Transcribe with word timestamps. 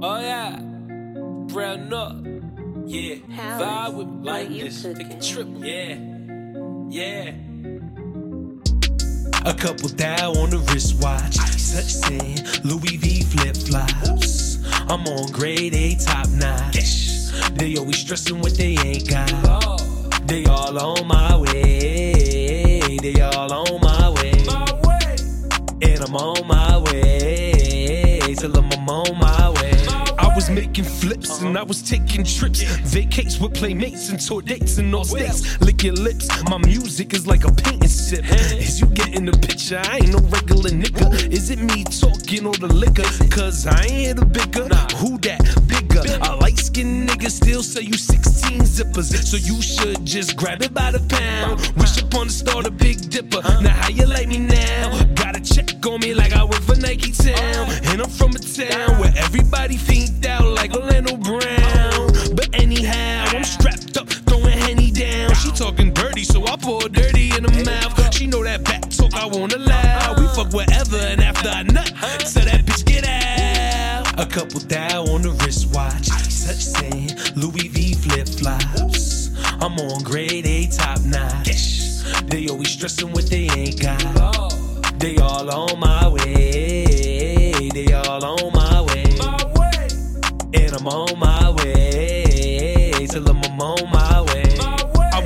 Oh 0.00 0.20
yeah, 0.20 0.60
brown 1.52 1.92
up. 1.92 2.16
Yeah, 2.86 3.16
How 3.32 3.58
vibe 3.58 3.94
with 3.96 4.06
what 4.06 4.24
like 4.24 4.48
this. 4.48 4.82
Take 4.82 5.10
a 5.10 5.20
trip. 5.20 5.48
Yeah, 5.56 5.98
yeah. 6.88 7.34
A 9.44 9.54
couple 9.54 9.88
thou 9.88 10.34
on 10.34 10.50
the 10.50 10.64
wristwatch. 10.70 11.34
Such 11.34 11.92
sin, 11.94 12.36
Louis 12.62 12.96
V 12.96 13.22
flip 13.24 13.56
flops. 13.56 14.58
I'm 14.88 15.04
on 15.08 15.32
grade 15.32 15.74
A 15.74 15.96
top 15.96 16.28
notch. 16.28 16.76
They 17.54 17.76
always 17.76 17.98
stressing 17.98 18.38
what 18.38 18.54
they 18.56 18.76
ain't 18.78 19.08
got. 19.10 19.32
Oh. 19.46 19.78
They 20.26 20.44
all 20.44 20.78
on 20.78 21.08
my 21.08 21.27
was 30.38 30.50
making 30.50 30.84
flips 30.84 31.40
and 31.40 31.58
I 31.58 31.64
was 31.64 31.82
taking 31.82 32.22
trips. 32.22 32.62
Vacates 32.94 33.40
with 33.40 33.54
playmates 33.54 34.08
and 34.10 34.20
tour 34.20 34.40
dates 34.40 34.78
and 34.78 34.94
all 34.94 35.02
states. 35.02 35.60
Lick 35.60 35.82
your 35.82 35.94
lips. 35.94 36.28
My 36.48 36.58
music 36.58 37.12
is 37.12 37.26
like 37.26 37.42
a 37.44 37.50
paint 37.50 37.82
and 37.82 37.90
sip. 37.90 38.24
Is 38.52 38.80
you 38.80 38.86
getting 38.86 39.24
the 39.24 39.32
picture? 39.32 39.82
I 39.82 39.96
ain't 39.96 40.12
no 40.12 40.20
regular 40.28 40.70
nigga. 40.70 41.32
Is 41.32 41.50
it 41.50 41.58
me 41.58 41.82
talking 41.82 42.46
or 42.46 42.54
the 42.54 42.72
liquor? 42.72 43.08
Cause 43.34 43.66
I 43.66 43.82
ain't 43.86 44.20
to 44.20 44.26
bicker. 44.26 44.68
Who 44.98 45.18
that 45.26 45.42
bigger? 45.66 46.04
A 46.30 46.36
light 46.36 46.58
skinned 46.58 47.08
nigga 47.08 47.30
still 47.30 47.64
say 47.64 47.82
you 47.82 47.94
16 47.94 48.60
zippers. 48.60 49.08
So 49.30 49.38
you 49.38 49.60
should 49.60 50.04
just 50.04 50.36
grab 50.36 50.62
it 50.62 50.72
by 50.72 50.92
the 50.92 51.00
pound. 51.08 51.72
Wish 51.76 52.00
upon 52.00 52.28
the 52.28 52.32
star, 52.32 52.62
the 52.62 52.70
big 52.70 53.10
dipper. 53.10 53.42
Now 53.60 53.74
how 53.74 53.88
you 53.88 54.06
like 54.06 54.28
me 54.28 54.38
now? 54.38 55.02
Got 55.14 55.36
a 55.36 55.40
check 55.40 55.84
on 55.84 55.98
me 55.98 56.14
like 56.14 56.32
I 56.32 56.44
work 56.44 56.62
for 56.62 56.76
Nike 56.76 57.10
Town. 57.10 57.66
And 57.90 58.00
I'm 58.00 58.10
from 58.10 58.30
a 58.36 58.38
town 58.38 59.00
where 59.00 59.12
everybody 59.16 59.76
fiend 59.76 60.07
dirty, 66.18 66.24
so 66.24 66.44
I 66.46 66.56
pour 66.56 66.80
dirty 66.88 67.30
in 67.36 67.44
her 67.44 67.64
mouth. 67.64 68.14
She 68.14 68.26
know 68.26 68.42
that 68.42 68.64
back 68.64 68.88
talk 68.90 69.14
I 69.14 69.26
won't 69.26 69.52
allow. 69.52 70.14
We 70.18 70.26
fuck 70.28 70.52
wherever, 70.52 70.96
and 70.96 71.20
after 71.20 71.48
I 71.48 71.62
nut, 71.62 71.92
so 72.24 72.40
that 72.40 72.64
bitch 72.64 72.84
get 72.84 73.04
out. 73.06 74.20
A 74.20 74.26
couple 74.26 74.60
thou 74.60 75.04
on 75.12 75.22
the 75.22 75.30
wristwatch. 75.44 76.06
Such 76.06 76.56
saying 76.56 77.10
Louis 77.36 77.68
V 77.68 77.94
flip 77.94 78.28
flops. 78.28 79.30
I'm 79.60 79.78
on 79.78 80.02
grade 80.02 80.46
A 80.46 80.66
top 80.66 81.00
notch. 81.04 82.02
They 82.26 82.48
always 82.48 82.70
stressing 82.70 83.12
what 83.12 83.26
they 83.26 83.48
ain't 83.50 83.80
got. 83.80 84.52
They 84.98 85.16
all 85.18 85.50
on 85.50 85.78
my 85.78 86.08
way. 86.08 87.68
They 87.72 87.92
all 87.92 88.24
on 88.24 88.52
my 88.52 88.82
way. 88.82 89.04
And 90.54 90.74
I'm 90.74 90.88
on 90.88 91.18
my 91.18 91.50
way. 91.50 93.06
Till 93.08 93.28
I'm, 93.28 93.60
on 93.60 93.90
my 93.90 94.02
way. 94.02 94.07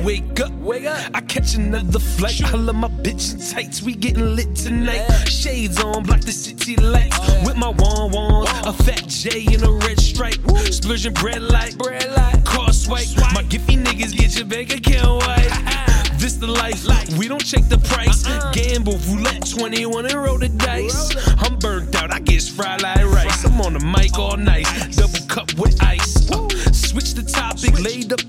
Wake 0.03 0.39
up, 0.39 0.51
wake 0.53 0.85
up. 0.85 1.11
I 1.13 1.21
catch 1.21 1.55
another 1.55 1.99
flight. 1.99 2.43
I 2.43 2.57
love 2.57 2.75
my 2.75 2.89
bitch 2.89 3.33
in 3.33 3.39
tights. 3.39 3.81
We 3.81 3.95
getting 3.95 4.35
lit 4.35 4.55
tonight. 4.55 5.07
Shades 5.27 5.81
on, 5.81 6.03
block 6.03 6.21
the 6.21 6.31
city 6.31 6.75
lights. 6.75 7.17
With 7.45 7.57
my 7.57 7.69
won 7.69 8.11
won. 8.11 8.47
A 8.65 8.73
fat 8.73 9.07
J 9.07 9.45
in 9.53 9.63
a 9.63 9.71
red 9.71 9.99
stripe. 9.99 10.39
Splurging 10.71 11.13
bread 11.13 11.41
light. 11.41 11.77
bread 11.77 12.11
like 12.15 12.43
car 12.43 12.71
swipe. 12.73 13.07
My 13.33 13.43
giffy 13.43 13.81
niggas 13.81 14.15
get 14.15 14.35
your 14.35 14.45
bank 14.45 14.73
account 14.73 15.23
white. 15.23 15.83
This 16.17 16.35
the 16.35 16.47
life. 16.47 16.83
We 17.17 17.27
don't 17.27 17.43
check 17.43 17.67
the 17.67 17.77
price. 17.77 18.23
Gamble, 18.53 18.97
roulette, 19.09 19.49
21 19.49 20.05
and 20.05 20.15
roll 20.15 20.37
the 20.37 20.49
dice. 20.49 21.15
I'm 21.39 21.57
burnt 21.59 21.95
out. 21.95 22.13
I 22.13 22.19
get 22.19 22.43
fried 22.43 22.81
like 22.81 23.05
rice. 23.05 23.45
I'm 23.45 23.59
on 23.61 23.73
the 23.73 23.79
mic 23.79 24.17
all 24.17 24.37
night. 24.37 24.65
Double 24.91 25.25
cup 25.27 25.53
with 25.57 25.81
ice. 25.83 26.31
Uh, 26.31 26.47
switch 26.71 27.13
the 27.13 27.23
topic. 27.23 27.79
Laid 27.79 28.13
up 28.13 28.22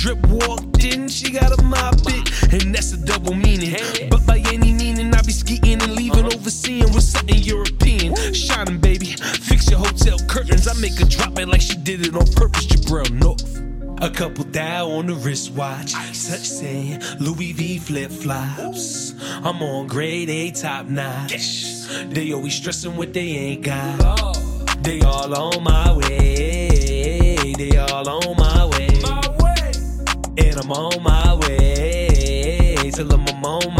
drip 0.00 0.26
walked 0.28 0.82
in. 0.82 1.08
She 1.08 1.30
got 1.30 1.52
a 1.58 1.62
mob 1.62 1.94
it. 2.06 2.52
And 2.64 2.74
that's 2.74 2.92
a 2.92 2.96
double 2.96 3.34
meaning. 3.34 3.76
But 4.08 4.26
by 4.26 4.38
any 4.46 4.72
meaning, 4.72 5.14
I 5.14 5.20
be 5.22 5.32
skiing 5.32 5.82
and 5.82 5.94
leaving 5.94 6.24
overseeing 6.24 6.90
with 6.94 7.02
something 7.02 7.36
European. 7.36 8.14
Shining, 8.32 8.78
baby. 8.78 9.06
Fix 9.48 9.70
your 9.70 9.80
hotel 9.80 10.18
curtains. 10.26 10.66
I 10.66 10.74
make 10.80 10.98
her 10.98 11.04
drop 11.04 11.38
it 11.38 11.48
like 11.48 11.60
she 11.60 11.76
did 11.76 12.06
it 12.06 12.14
on 12.16 12.26
purpose. 12.32 12.66
Jibril 12.66 13.10
North. 13.10 13.46
A 14.02 14.08
couple 14.08 14.44
thou 14.44 14.88
on 14.90 15.06
the 15.06 15.14
wristwatch. 15.14 15.92
Such 16.14 16.46
saying 16.48 17.02
Louis 17.18 17.52
V 17.52 17.78
flip 17.78 18.10
flops. 18.10 19.14
I'm 19.44 19.62
on 19.62 19.86
grade 19.86 20.30
A 20.30 20.50
top 20.50 20.86
notch. 20.86 21.86
They 22.08 22.32
always 22.32 22.54
stressing 22.54 22.96
what 22.96 23.12
they 23.12 23.28
ain't 23.28 23.64
got. 23.64 24.38
They 24.82 25.02
all 25.02 25.34
on 25.34 25.62
my 25.62 25.94
way. 25.98 27.52
They 27.58 27.76
all 27.76 28.08
on 28.08 28.19
I'm 30.72 30.76
on 30.76 31.02
my 31.02 31.34
way. 31.34 32.92
Till 32.94 33.12
I'm 33.12 33.44
on 33.44 33.74
my 33.74 33.79